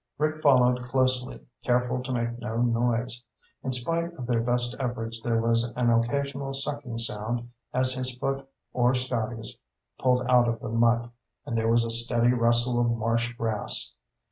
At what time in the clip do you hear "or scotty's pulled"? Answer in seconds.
8.73-10.25